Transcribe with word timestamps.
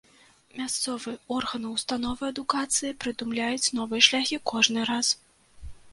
Мясцовыя 0.59 1.19
органы, 1.35 1.67
установы 1.79 2.23
адукацыі 2.33 2.95
прыдумляюць 3.05 3.71
новыя 3.81 4.01
шляхі 4.11 4.41
кожны 4.53 4.79
раз. 4.93 5.13